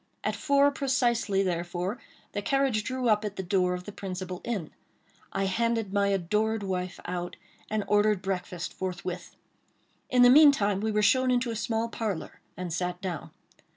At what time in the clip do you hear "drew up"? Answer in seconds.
2.83-3.23